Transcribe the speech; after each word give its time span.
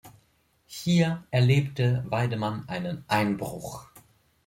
Hier 0.65 1.23
erlebte 1.29 2.03
Weidemann 2.09 2.67
einen 2.67 3.05
Einbruch. 3.07 3.85